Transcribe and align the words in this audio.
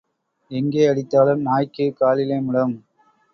எங்கே 0.51 0.87
அடித்தாலும், 0.87 1.41
நாய்க்குக் 1.41 1.97
காலிலே 1.97 2.39
முடம். 2.39 2.75